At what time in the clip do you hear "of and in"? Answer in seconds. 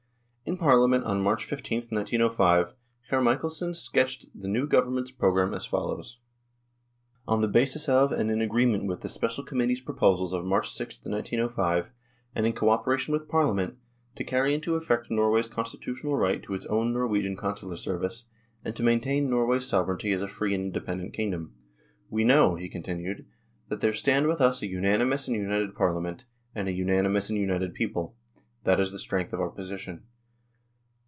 7.87-8.41